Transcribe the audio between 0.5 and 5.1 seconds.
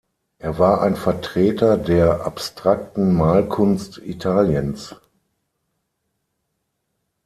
war ein Vertreter der Abstrakten Malkunst Italiens.